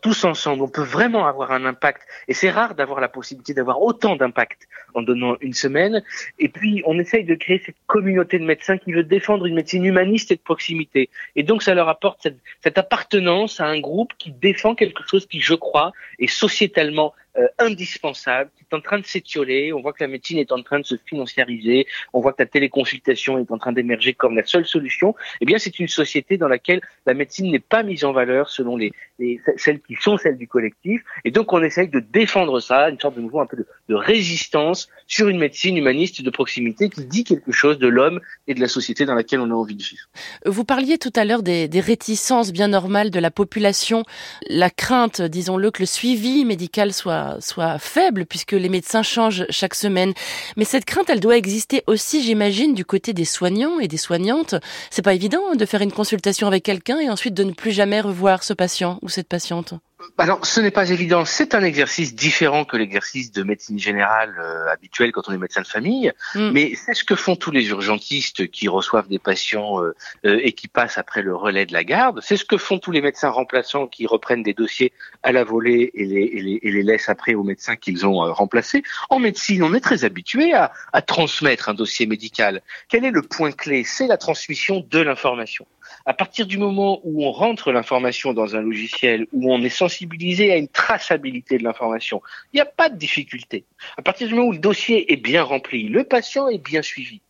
tous, 0.02 0.24
ensemble, 0.24 0.64
on 0.64 0.68
peut 0.68 0.84
vraiment 0.84 1.28
avoir 1.28 1.52
un 1.52 1.66
impact. 1.66 2.02
Et 2.28 2.34
c'est 2.34 2.50
rare 2.50 2.76
d'avoir 2.76 3.00
la 3.00 3.08
possibilité 3.08 3.54
d'avoir 3.54 3.82
autant 3.82 4.16
d'impact 4.16 4.68
en 4.94 5.02
donnant 5.02 5.36
une 5.42 5.54
semaine. 5.54 6.04
Et 6.40 6.50
puis, 6.50 6.84
on 6.86 7.00
essaye 7.00 7.24
de 7.24 7.36
créer 7.36 7.62
cette 7.66 7.76
communauté 7.88 8.40
de 8.40 8.46
médecins 8.46 8.78
qui 8.78 8.92
veut 8.92 9.04
défendre 9.04 9.46
une 9.46 9.56
médecine 9.56 9.86
humaniste 9.86 10.32
et 10.32 10.36
de 10.36 10.42
proximité. 10.42 11.10
Et 11.36 11.44
donc, 11.44 11.64
ça 11.64 11.74
leur 11.74 11.90
apporte 11.90 12.20
cette, 12.22 12.40
cette 12.62 12.78
appartenance 12.78 13.60
à 13.60 13.66
un 13.66 13.80
groupe 13.80 14.14
qui 14.18 14.32
défend 14.32 14.76
quelque 14.76 15.04
chose 15.08 15.26
qui, 15.26 15.40
je 15.42 15.56
crois, 15.56 15.92
est 16.20 16.28
sociétalement 16.28 17.14
euh, 17.40 17.48
indispensable, 17.58 18.50
qui 18.58 18.66
est 18.70 18.76
en 18.76 18.82
train 18.82 19.00
de 19.00 19.06
s'étioler. 19.06 19.72
On 19.72 19.82
voit 19.82 19.94
que 19.94 20.04
la 20.04 20.10
médecine 20.10 20.40
est 20.40 20.52
en 20.52 20.62
train 20.62 20.80
de 20.80 20.86
se 20.86 20.96
financiariser. 21.06 21.88
On 22.14 22.20
voit 22.20 22.34
que 22.34 22.42
la 22.42 22.46
téléconsultation 22.46 23.38
est 23.38 23.50
en 23.50 23.58
train 23.58 23.72
d'émerger 23.72 24.14
comme 24.14 24.36
la 24.36 24.46
seule 24.46 24.66
solution. 24.66 25.16
Eh 25.40 25.46
bien, 25.46 25.58
c'est 25.58 25.80
une 25.80 25.88
société 25.88 26.38
dans 26.38 26.48
laquelle 26.48 26.82
la 27.06 27.14
médecine 27.14 27.52
n'est 27.52 27.60
pas 27.60 27.84
mise 27.84 28.04
en 28.04 28.12
valeur 28.12 28.50
selon 28.50 28.76
les, 28.76 28.92
les, 29.20 29.40
celles 29.58 29.80
qui 29.82 29.96
sont 30.02 30.18
celles 30.18 30.38
du 30.38 30.48
collectif. 30.48 31.02
Et 31.24 31.32
donc, 31.32 31.54
on 31.54 31.64
essaye 31.64 31.88
de 31.88 32.00
défendre 32.00 32.60
ça, 32.60 32.90
une 32.90 33.00
sorte 33.00 33.16
de 33.16 33.22
mouvement 33.22 33.42
un 33.42 33.46
peu 33.46 33.58
de, 33.58 33.96
résistance 33.96 34.90
sur 35.08 35.30
une 35.30 35.40
médecine 35.40 35.78
humaniste 35.78 36.22
de 36.22 36.30
proximité 36.30 36.90
qui 36.90 37.06
dit 37.06 37.24
quelque 37.24 37.52
chose 37.52 37.80
de 37.80 37.88
l'homme 37.88 38.20
et 38.48 38.54
de 38.54 38.60
la 38.60 38.68
société 38.68 39.06
dans 39.06 39.16
laquelle 39.16 39.40
on 39.40 39.50
a 39.50 39.54
envie 39.54 39.76
de 39.76 39.84
vivre. 39.84 40.08
Vous 40.46 40.64
parliez 40.64 40.98
tout 40.98 41.14
à 41.16 41.26
l'heure 41.26 41.44
des 41.44 41.80
réticences 41.80 42.52
bien 42.52 42.68
normales 42.68 43.12
de 43.12 43.20
la 43.20 43.32
population, 43.32 44.04
la 44.48 44.70
crainte, 44.70 45.22
disons-le, 45.22 45.72
que 45.72 45.82
le 45.82 45.86
suivi 45.86 46.46
médical 46.46 46.94
soit 46.94 47.29
soit, 47.40 47.80
faible 47.80 48.26
puisque 48.26 48.54
les 48.54 48.70
médecins 48.70 49.04
changent 49.04 49.46
chaque 49.50 49.76
semaine. 49.76 50.14
Mais 50.58 50.66
cette 50.66 50.86
crainte, 50.86 51.10
elle 51.10 51.20
doit 51.20 51.38
exister 51.38 51.84
aussi, 51.88 52.24
j'imagine, 52.24 52.74
du 52.74 52.86
côté 52.86 53.14
des 53.14 53.26
soignants 53.26 53.80
et 53.80 53.88
des 53.88 53.98
soignantes. 53.98 54.56
C'est 54.90 55.02
pas 55.02 55.14
évident 55.14 55.56
de 55.56 55.66
faire 55.66 55.82
une 55.82 55.92
consultation 55.92 56.48
avec 56.48 56.64
quelqu'un 56.64 57.00
et 57.00 57.10
ensuite 57.10 57.34
de 57.34 57.44
ne 57.44 57.52
plus 57.52 57.72
jamais 57.72 58.02
revoir 58.02 58.44
ce 58.44 58.54
patient 58.54 59.00
ou 59.02 59.10
cette 59.10 59.28
patiente. 59.28 59.74
Alors, 60.18 60.46
ce 60.46 60.62
n'est 60.62 60.72
pas 60.72 60.90
évident. 60.90 61.26
C'est 61.26 61.56
un 61.56 61.64
exercice 61.64 62.16
différent 62.16 62.64
que 62.64 62.78
l'exercice 62.78 63.32
de 63.32 63.44
médecine 63.44 63.80
générale 63.80 64.36
euh, 64.40 64.68
habituel 64.72 65.12
quand 65.12 65.28
on 65.28 65.34
est 65.34 65.38
médecin 65.38 65.62
de 65.62 65.68
famille. 65.68 66.12
Mm. 66.36 66.52
Mais 66.52 66.74
c'est 66.76 66.94
ce 66.94 67.04
que 67.04 67.16
font 67.16 67.36
tous 67.36 67.52
les 67.52 67.68
urgentistes 67.70 68.50
qui 68.50 68.68
reçoivent 68.68 69.10
des 69.10 69.20
patients 69.20 69.84
euh, 69.84 69.94
euh, 70.26 70.40
et 70.42 70.54
qui 70.54 70.68
passent 70.68 70.98
après 70.98 71.22
le 71.22 71.36
relais 71.36 71.66
de 71.66 71.74
la 71.74 71.84
garde. 71.84 72.20
C'est 72.22 72.38
ce 72.38 72.46
que 72.46 72.58
font 72.58 72.80
tous 72.80 72.92
les 72.92 73.02
médecins 73.02 73.30
remplaçants 73.30 73.88
qui 73.88 74.08
reprennent 74.08 74.44
des 74.44 74.54
dossiers 74.54 74.94
à 75.24 75.32
la 75.32 75.44
volée 75.44 75.92
et 75.94 76.06
les, 76.06 76.22
et 76.22 76.42
les, 76.42 76.60
et 76.62 76.72
les 76.72 76.84
laissent 76.84 77.10
après 77.10 77.34
aux 77.34 77.44
médecins 77.44 77.76
qu'ils 77.76 78.06
ont 78.06 78.34
remplacés. 78.34 78.84
En 79.10 79.20
médecine, 79.20 79.64
on 79.64 79.74
est 79.74 79.82
très 79.82 80.06
habitué 80.06 80.54
à, 80.54 80.72
à 80.94 81.02
transmettre 81.02 81.70
un 81.70 81.74
dossier 81.74 82.06
médical. 82.06 82.62
Quel 82.88 83.04
est 83.04 83.12
le 83.12 83.22
point 83.22 83.52
clé? 83.52 83.84
C'est 83.84 84.08
la 84.08 84.18
transmission 84.18 84.86
de 84.90 85.00
l'information. 85.00 85.66
À 86.06 86.14
partir 86.14 86.46
du 86.48 86.58
moment 86.58 87.02
où 87.04 87.26
on 87.26 87.32
rentre 87.32 87.72
l'information 87.72 88.34
dans 88.34 88.56
un 88.56 88.62
logiciel, 88.62 89.28
où 89.34 89.54
on 89.54 89.62
est 89.62 89.70
sensibilisé 89.90 90.52
à 90.52 90.58
une 90.58 90.68
traçabilité 90.68 91.58
de 91.58 91.64
l'information, 91.64 92.22
il 92.54 92.58
n'y 92.58 92.62
a 92.62 92.66
pas 92.66 92.90
de 92.90 92.98
difficulté. 92.98 93.66
À 93.98 94.02
partir 94.02 94.28
du 94.28 94.36
moment 94.36 94.48
où 94.48 94.52
le 94.52 94.60
dossier 94.60 95.12
est 95.12 95.18
bien 95.18 95.44
rempli, 95.44 95.90
le 95.90 96.04
patient 96.04 96.48
est 96.48 96.64
bien 96.64 96.82
suivi. 96.82 97.22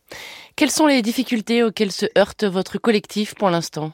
Quelles 0.56 0.70
sont 0.70 0.86
les 0.86 1.02
difficultés 1.02 1.62
auxquelles 1.62 1.92
se 1.92 2.06
heurte 2.18 2.44
votre 2.44 2.78
collectif 2.78 3.34
pour 3.34 3.50
l'instant? 3.50 3.92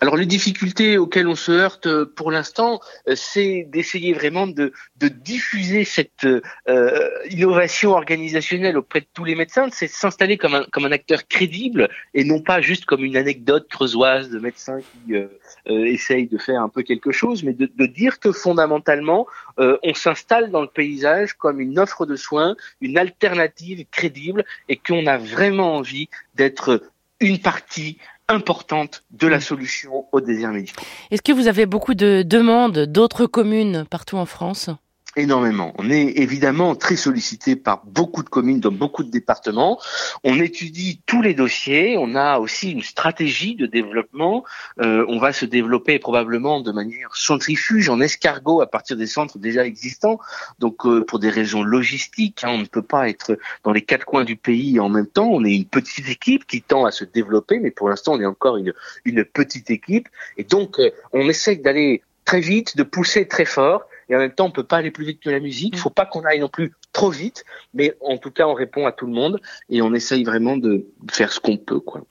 Alors 0.00 0.16
les 0.16 0.26
difficultés 0.26 0.98
auxquelles 0.98 1.28
on 1.28 1.34
se 1.34 1.52
heurte 1.52 1.86
euh, 1.86 2.04
pour 2.04 2.30
l'instant, 2.30 2.80
euh, 3.08 3.14
c'est 3.16 3.66
d'essayer 3.70 4.12
vraiment 4.12 4.46
de, 4.46 4.72
diffuser 5.00 5.84
cette 5.84 6.26
euh, 6.68 7.10
innovation 7.28 7.92
organisationnelle 7.92 8.76
auprès 8.78 9.00
de 9.00 9.06
tous 9.12 9.24
les 9.24 9.34
médecins, 9.34 9.68
c'est 9.70 9.86
s'installer 9.86 10.38
comme 10.38 10.54
un, 10.54 10.92
acteur 10.92 11.26
crédible 11.28 11.88
et 12.14 12.24
non 12.24 12.40
pas 12.40 12.60
juste 12.60 12.84
comme 12.84 13.04
une 13.04 13.16
anecdote 13.16 13.68
creusoise 13.68 14.30
de 14.30 14.38
médecins 14.38 14.80
qui 14.80 15.14
euh, 15.14 15.28
essayent 15.66 16.26
de 16.26 16.38
faire 16.38 16.60
un 16.60 16.68
peu 16.68 16.82
quelque 16.82 17.12
chose, 17.12 17.42
mais 17.42 17.52
de 17.52 17.86
dire 17.86 18.20
que 18.20 18.32
fondamentalement, 18.32 19.26
on 19.58 19.94
s'installe 19.94 20.50
dans 20.50 20.62
le 20.62 20.68
paysage 20.68 21.34
comme 21.34 21.60
une 21.60 21.78
offre 21.78 22.06
de 22.06 22.16
soins, 22.16 22.56
une 22.80 22.98
alternative 22.98 23.84
crédible 23.90 24.44
et 24.68 24.76
qu'on 24.76 25.06
a 25.06 25.16
vraiment 25.16 25.76
envie 25.76 26.08
d'être 26.34 26.82
une 27.20 27.38
partie 27.38 27.98
importante 28.28 29.04
de 29.10 29.26
la 29.26 29.38
mm. 29.38 29.40
solution 29.40 30.06
aux 30.12 30.20
déserts 30.20 30.52
médicaux. 30.52 30.82
Est-ce 31.10 31.22
que 31.22 31.32
vous 31.32 31.48
avez 31.48 31.66
beaucoup 31.66 31.94
de 31.94 32.22
demandes 32.22 32.78
d'autres 32.86 33.26
communes 33.26 33.84
partout 33.90 34.16
en 34.16 34.26
France? 34.26 34.70
Énormément. 35.16 35.72
On 35.78 35.90
est 35.90 36.18
évidemment 36.18 36.74
très 36.74 36.96
sollicité 36.96 37.56
par 37.56 37.84
beaucoup 37.86 38.22
de 38.22 38.28
communes 38.28 38.60
dans 38.60 38.72
beaucoup 38.72 39.04
de 39.04 39.10
départements. 39.10 39.80
On 40.24 40.40
étudie 40.40 41.00
tous 41.06 41.22
les 41.22 41.34
dossiers. 41.34 41.96
On 41.98 42.14
a 42.14 42.38
aussi 42.38 42.72
une 42.72 42.82
stratégie 42.82 43.54
de 43.54 43.66
développement. 43.66 44.44
Euh, 44.80 45.04
on 45.08 45.18
va 45.18 45.32
se 45.32 45.44
développer 45.44 45.98
probablement 45.98 46.60
de 46.60 46.72
manière 46.72 47.14
centrifuge 47.14 47.88
en 47.88 48.00
escargot 48.00 48.60
à 48.60 48.66
partir 48.66 48.96
des 48.96 49.06
centres 49.06 49.38
déjà 49.38 49.64
existants. 49.64 50.18
Donc 50.58 50.86
euh, 50.86 51.04
pour 51.04 51.18
des 51.18 51.30
raisons 51.30 51.62
logistiques, 51.62 52.44
hein, 52.44 52.50
on 52.52 52.58
ne 52.58 52.66
peut 52.66 52.82
pas 52.82 53.08
être 53.08 53.38
dans 53.62 53.72
les 53.72 53.82
quatre 53.82 54.04
coins 54.04 54.24
du 54.24 54.36
pays 54.36 54.80
en 54.80 54.88
même 54.88 55.06
temps. 55.06 55.28
On 55.30 55.44
est 55.44 55.54
une 55.54 55.66
petite 55.66 56.08
équipe 56.08 56.46
qui 56.46 56.62
tend 56.62 56.84
à 56.84 56.90
se 56.90 57.04
développer, 57.04 57.58
mais 57.58 57.70
pour 57.70 57.88
l'instant 57.88 58.14
on 58.14 58.20
est 58.20 58.26
encore 58.26 58.56
une, 58.56 58.72
une 59.04 59.24
petite 59.24 59.70
équipe. 59.70 60.08
Et 60.36 60.44
donc 60.44 60.78
euh, 60.78 60.90
on 61.12 61.28
essaie 61.28 61.56
d'aller 61.56 62.02
très 62.24 62.40
vite, 62.40 62.76
de 62.76 62.82
pousser 62.82 63.28
très 63.28 63.44
fort 63.44 63.82
et 64.08 64.16
en 64.16 64.18
même 64.18 64.32
temps 64.32 64.46
on 64.46 64.50
peut 64.50 64.64
pas 64.64 64.78
aller 64.78 64.90
plus 64.90 65.04
vite 65.04 65.20
que 65.20 65.30
la 65.30 65.40
musique. 65.40 65.74
Il 65.74 65.78
mm. 65.78 65.80
faut 65.80 65.90
pas 65.90 66.06
qu'on 66.06 66.24
aille 66.24 66.40
non 66.40 66.48
plus 66.48 66.72
trop 66.92 67.10
vite, 67.10 67.44
mais 67.72 67.94
en 68.00 68.18
tout 68.18 68.30
cas 68.30 68.46
on 68.46 68.54
répond 68.54 68.86
à 68.86 68.92
tout 68.92 69.06
le 69.06 69.12
monde 69.12 69.40
et 69.68 69.82
on 69.82 69.94
essaye 69.94 70.24
vraiment 70.24 70.56
de 70.56 70.86
faire 71.10 71.32
ce 71.32 71.40
qu'on 71.40 71.56
peut, 71.56 71.80
quoi. 71.80 72.02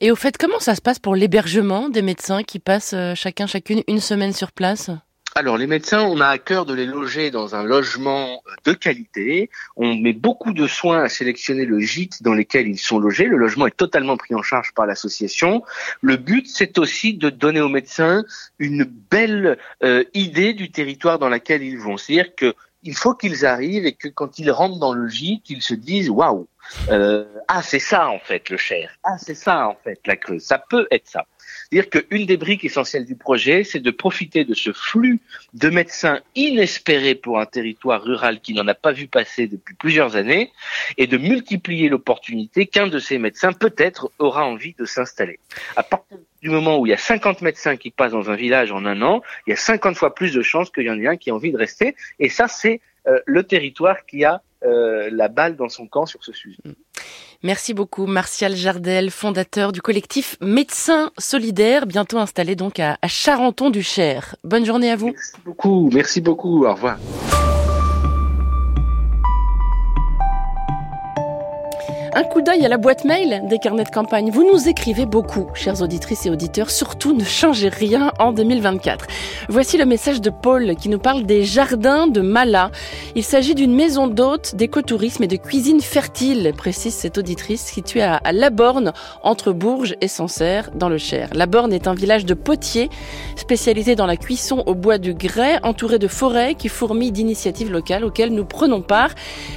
Et 0.00 0.12
au 0.12 0.16
fait, 0.16 0.38
comment 0.38 0.60
ça 0.60 0.76
se 0.76 0.80
passe 0.80 1.00
pour 1.00 1.16
l'hébergement 1.16 1.88
des 1.88 2.02
médecins 2.02 2.44
qui 2.44 2.60
passent 2.60 2.94
euh, 2.94 3.14
chacun 3.16 3.48
chacune 3.48 3.82
une 3.88 3.98
semaine 3.98 4.32
sur 4.32 4.52
place? 4.52 4.90
Alors 5.34 5.56
les 5.56 5.68
médecins, 5.68 6.02
on 6.02 6.20
a 6.20 6.26
à 6.26 6.38
cœur 6.38 6.66
de 6.66 6.74
les 6.74 6.86
loger 6.86 7.30
dans 7.30 7.54
un 7.54 7.62
logement 7.62 8.42
de 8.64 8.72
qualité. 8.72 9.50
On 9.76 9.94
met 9.94 10.12
beaucoup 10.12 10.52
de 10.52 10.66
soins 10.66 11.02
à 11.02 11.08
sélectionner 11.08 11.64
le 11.64 11.78
gîte 11.78 12.22
dans 12.22 12.34
lequel 12.34 12.66
ils 12.66 12.78
sont 12.78 12.98
logés. 12.98 13.26
Le 13.26 13.36
logement 13.36 13.66
est 13.66 13.76
totalement 13.76 14.16
pris 14.16 14.34
en 14.34 14.42
charge 14.42 14.72
par 14.74 14.86
l'association. 14.86 15.62
Le 16.00 16.16
but, 16.16 16.48
c'est 16.48 16.78
aussi 16.78 17.14
de 17.14 17.30
donner 17.30 17.60
aux 17.60 17.68
médecins 17.68 18.24
une 18.58 18.82
belle 18.84 19.58
euh, 19.84 20.02
idée 20.12 20.54
du 20.54 20.72
territoire 20.72 21.20
dans 21.20 21.28
lequel 21.28 21.62
ils 21.62 21.78
vont. 21.78 21.96
C'est-à-dire 21.96 22.34
que 22.34 22.54
il 22.82 22.96
faut 22.96 23.14
qu'ils 23.14 23.44
arrivent 23.44 23.86
et 23.86 23.92
que 23.92 24.08
quand 24.08 24.38
ils 24.38 24.50
rentrent 24.50 24.78
dans 24.78 24.92
le 24.92 25.08
gîte, 25.08 25.50
ils 25.50 25.62
se 25.62 25.74
disent 25.74 26.10
waouh, 26.10 26.48
euh, 26.90 27.24
ah 27.48 27.62
c'est 27.62 27.78
ça 27.78 28.08
en 28.08 28.18
fait 28.18 28.50
le 28.50 28.56
Cher, 28.56 28.90
ah 29.02 29.18
c'est 29.18 29.34
ça 29.34 29.68
en 29.68 29.76
fait 29.82 30.00
la 30.06 30.16
Creuse, 30.16 30.42
ça 30.42 30.58
peut 30.58 30.86
être 30.90 31.08
ça 31.08 31.26
dire 31.72 31.88
qu'une 31.90 32.26
des 32.26 32.36
briques 32.36 32.64
essentielles 32.64 33.04
du 33.04 33.16
projet, 33.16 33.64
c'est 33.64 33.80
de 33.80 33.90
profiter 33.90 34.44
de 34.44 34.54
ce 34.54 34.72
flux 34.72 35.20
de 35.54 35.68
médecins 35.68 36.20
inespérés 36.34 37.14
pour 37.14 37.40
un 37.40 37.46
territoire 37.46 38.02
rural 38.02 38.40
qui 38.40 38.54
n'en 38.54 38.66
a 38.68 38.74
pas 38.74 38.92
vu 38.92 39.06
passer 39.06 39.46
depuis 39.46 39.74
plusieurs 39.74 40.16
années 40.16 40.52
et 40.96 41.06
de 41.06 41.16
multiplier 41.16 41.88
l'opportunité 41.88 42.66
qu'un 42.66 42.86
de 42.86 42.98
ces 42.98 43.18
médecins 43.18 43.52
peut-être 43.52 44.10
aura 44.18 44.46
envie 44.46 44.74
de 44.78 44.84
s'installer. 44.84 45.38
À 45.76 45.82
partir 45.82 46.18
du 46.42 46.50
moment 46.50 46.78
où 46.78 46.86
il 46.86 46.90
y 46.90 46.94
a 46.94 46.98
50 46.98 47.42
médecins 47.42 47.76
qui 47.76 47.90
passent 47.90 48.12
dans 48.12 48.30
un 48.30 48.36
village 48.36 48.72
en 48.72 48.84
un 48.84 49.02
an, 49.02 49.22
il 49.46 49.50
y 49.50 49.52
a 49.52 49.56
50 49.56 49.96
fois 49.96 50.14
plus 50.14 50.32
de 50.32 50.42
chances 50.42 50.70
qu'il 50.70 50.84
y 50.84 50.90
en 50.90 50.98
ait 50.98 51.06
un 51.06 51.16
qui 51.16 51.30
a 51.30 51.34
envie 51.34 51.52
de 51.52 51.58
rester. 51.58 51.96
Et 52.18 52.28
ça, 52.28 52.48
c'est 52.48 52.80
euh, 53.06 53.20
le 53.26 53.42
territoire 53.42 54.06
qui 54.06 54.24
a 54.24 54.42
euh, 54.64 55.08
la 55.12 55.28
balle 55.28 55.56
dans 55.56 55.68
son 55.68 55.86
camp 55.86 56.06
sur 56.06 56.22
ce 56.24 56.32
sujet. 56.32 56.58
Merci 57.44 57.72
beaucoup, 57.72 58.06
Martial 58.06 58.56
Jardel, 58.56 59.12
fondateur 59.12 59.70
du 59.70 59.80
collectif 59.80 60.36
Médecins 60.40 61.12
Solidaires, 61.18 61.86
bientôt 61.86 62.18
installé 62.18 62.56
donc 62.56 62.80
à, 62.80 62.98
Charenton-du-Cher. 63.06 64.34
Bonne 64.42 64.64
journée 64.64 64.90
à 64.90 64.96
vous. 64.96 65.12
Merci 65.12 65.32
beaucoup, 65.44 65.90
merci 65.92 66.20
beaucoup, 66.20 66.64
au 66.64 66.74
revoir. 66.74 66.98
Un 72.18 72.24
coup 72.24 72.42
d'œil 72.42 72.66
à 72.66 72.68
la 72.68 72.78
boîte 72.78 73.04
mail 73.04 73.42
des 73.48 73.60
carnets 73.60 73.84
de 73.84 73.90
campagne. 73.90 74.32
Vous 74.32 74.42
nous 74.42 74.68
écrivez 74.68 75.06
beaucoup, 75.06 75.46
chères 75.54 75.82
auditrices 75.82 76.26
et 76.26 76.30
auditeurs. 76.30 76.68
Surtout, 76.68 77.14
ne 77.14 77.22
changez 77.22 77.68
rien 77.68 78.10
en 78.18 78.32
2024. 78.32 79.06
Voici 79.48 79.76
le 79.76 79.84
message 79.84 80.20
de 80.20 80.30
Paul 80.30 80.74
qui 80.74 80.88
nous 80.88 80.98
parle 80.98 81.22
des 81.26 81.44
jardins 81.44 82.08
de 82.08 82.20
Mala. 82.20 82.72
Il 83.14 83.22
s'agit 83.22 83.54
d'une 83.54 83.72
maison 83.72 84.08
d'hôtes, 84.08 84.56
d'écotourisme 84.56 85.22
et 85.22 85.28
de 85.28 85.36
cuisine 85.36 85.80
fertile, 85.80 86.54
précise 86.56 86.92
cette 86.92 87.18
auditrice, 87.18 87.64
située 87.64 88.02
à, 88.02 88.20
Laborne, 88.32 88.92
entre 89.22 89.52
Bourges 89.52 89.94
et 90.00 90.08
Sancerre, 90.08 90.70
dans 90.74 90.88
le 90.88 90.98
Cher. 90.98 91.28
Laborne 91.34 91.72
est 91.72 91.86
un 91.86 91.94
village 91.94 92.26
de 92.26 92.34
potiers, 92.34 92.90
spécialisé 93.36 93.94
dans 93.94 94.06
la 94.06 94.16
cuisson 94.16 94.64
au 94.66 94.74
bois 94.74 94.98
du 94.98 95.14
grès, 95.14 95.60
entouré 95.62 96.00
de 96.00 96.08
forêts 96.08 96.56
qui 96.56 96.68
fourmillent 96.68 97.12
d'initiatives 97.12 97.70
locales 97.70 98.04
auxquelles 98.04 98.34
nous 98.34 98.44
prenons 98.44 98.82
part. 98.82 99.10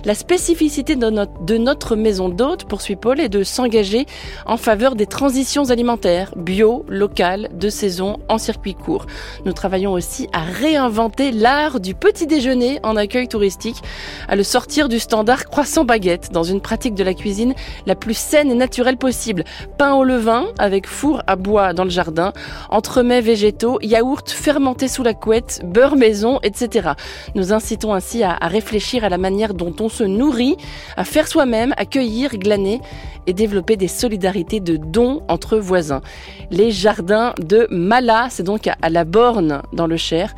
La 0.05 0.13
spécificité 0.13 0.95
de 0.95 1.57
notre 1.57 1.95
maison 1.95 2.29
d'hôtes 2.29 2.50
poursuit 2.57 2.95
Paul, 2.95 3.19
est 3.19 3.29
de 3.29 3.43
s'engager 3.43 4.05
en 4.45 4.57
faveur 4.57 4.95
des 4.95 5.05
transitions 5.05 5.69
alimentaires, 5.69 6.33
bio, 6.35 6.85
locales, 6.87 7.49
de 7.53 7.69
saison, 7.69 8.19
en 8.29 8.37
circuit 8.37 8.75
court. 8.75 9.05
Nous 9.45 9.53
travaillons 9.53 9.93
aussi 9.93 10.27
à 10.33 10.41
réinventer 10.41 11.31
l'art 11.31 11.79
du 11.79 11.95
petit 11.95 12.27
déjeuner 12.27 12.79
en 12.83 12.95
accueil 12.95 13.27
touristique, 13.27 13.81
à 14.27 14.35
le 14.35 14.43
sortir 14.43 14.89
du 14.89 14.99
standard 14.99 15.45
croissant 15.45 15.85
baguette 15.85 16.31
dans 16.31 16.43
une 16.43 16.61
pratique 16.61 16.95
de 16.95 17.03
la 17.03 17.13
cuisine 17.13 17.53
la 17.85 17.95
plus 17.95 18.17
saine 18.17 18.51
et 18.51 18.55
naturelle 18.55 18.97
possible. 18.97 19.43
Pain 19.77 19.93
au 19.93 20.03
levain 20.03 20.45
avec 20.59 20.87
four 20.87 21.21
à 21.27 21.35
bois 21.35 21.73
dans 21.73 21.83
le 21.83 21.89
jardin, 21.89 22.33
entremets 22.69 23.21
végétaux, 23.21 23.79
yaourts 23.81 24.27
fermentés 24.27 24.87
sous 24.87 25.03
la 25.03 25.13
couette, 25.13 25.61
beurre 25.63 25.95
maison, 25.95 26.39
etc. 26.43 26.91
Nous 27.35 27.53
incitons 27.53 27.93
ainsi 27.93 28.23
à, 28.23 28.35
à 28.39 28.47
réfléchir 28.47 29.03
à 29.03 29.09
la 29.09 29.17
manière 29.17 29.53
dont 29.53 29.73
on 29.79 29.89
se 29.89 30.03
nourrit, 30.03 30.57
à 30.97 31.03
faire 31.03 31.27
soi-même, 31.27 31.73
à 31.77 31.85
cueillir, 31.85 32.30
glaner 32.37 32.81
et 33.27 33.33
développer 33.33 33.77
des 33.77 33.87
solidarités 33.87 34.59
de 34.59 34.77
dons 34.77 35.21
entre 35.27 35.57
voisins. 35.57 36.01
Les 36.49 36.71
jardins 36.71 37.33
de 37.39 37.67
Mala, 37.69 38.27
c'est 38.29 38.43
donc 38.43 38.67
à 38.67 38.89
la 38.89 39.03
Borne 39.03 39.61
dans 39.73 39.87
le 39.87 39.97
Cher. 39.97 40.33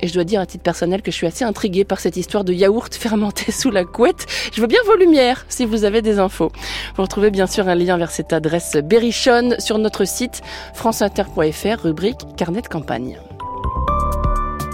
Et 0.00 0.08
je 0.08 0.14
dois 0.14 0.24
dire 0.24 0.40
à 0.40 0.46
titre 0.46 0.62
personnel 0.62 1.02
que 1.02 1.10
je 1.10 1.16
suis 1.16 1.26
assez 1.26 1.44
intriguée 1.44 1.84
par 1.84 2.00
cette 2.00 2.16
histoire 2.16 2.44
de 2.44 2.52
yaourt 2.52 2.94
fermenté 2.98 3.52
sous 3.52 3.70
la 3.70 3.84
couette. 3.84 4.26
Je 4.52 4.60
veux 4.60 4.66
bien 4.66 4.80
vos 4.86 4.96
lumières 4.96 5.46
si 5.48 5.64
vous 5.64 5.84
avez 5.84 6.02
des 6.02 6.18
infos. 6.18 6.52
Vous 6.96 7.02
retrouvez 7.02 7.30
bien 7.30 7.46
sûr 7.46 7.68
un 7.68 7.74
lien 7.74 7.96
vers 7.96 8.10
cette 8.10 8.32
adresse 8.32 8.76
berrichonne 8.76 9.58
sur 9.58 9.78
notre 9.78 10.04
site 10.04 10.42
franceinter.fr, 10.74 11.82
rubrique 11.82 12.20
carnet 12.36 12.62
de 12.62 12.68
campagne. 12.68 13.18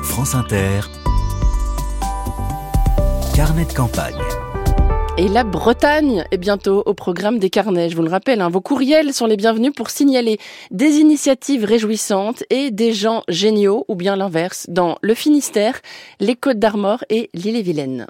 France 0.02 0.34
Inter, 0.34 0.80
carnet 3.34 3.64
de 3.64 3.72
campagne. 3.72 4.31
Et 5.18 5.28
la 5.28 5.44
Bretagne 5.44 6.24
est 6.30 6.38
bientôt 6.38 6.82
au 6.86 6.94
programme 6.94 7.38
des 7.38 7.50
carnets. 7.50 7.90
Je 7.90 7.96
vous 7.96 8.02
le 8.02 8.08
rappelle, 8.08 8.40
hein, 8.40 8.48
vos 8.48 8.62
courriels 8.62 9.12
sont 9.12 9.26
les 9.26 9.36
bienvenus 9.36 9.72
pour 9.74 9.90
signaler 9.90 10.38
des 10.70 11.00
initiatives 11.00 11.66
réjouissantes 11.66 12.44
et 12.48 12.70
des 12.70 12.94
gens 12.94 13.22
géniaux, 13.28 13.84
ou 13.88 13.94
bien 13.94 14.16
l'inverse, 14.16 14.66
dans 14.70 14.96
le 15.02 15.12
Finistère, 15.12 15.82
les 16.18 16.34
Côtes 16.34 16.58
d'Armor 16.58 17.04
et 17.10 17.28
l'île-et-Vilaine. 17.34 18.06